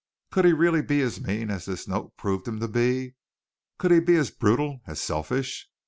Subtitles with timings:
[0.31, 3.13] Could he really be as mean as this note proved him to be?
[3.77, 5.69] Could he be as brutal, as selfish?